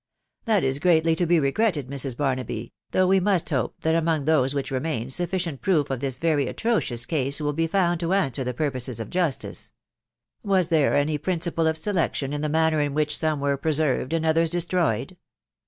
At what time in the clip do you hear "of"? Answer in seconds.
5.91-5.99, 8.99-9.11, 11.67-11.77